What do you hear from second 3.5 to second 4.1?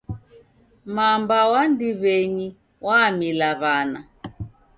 w'ana.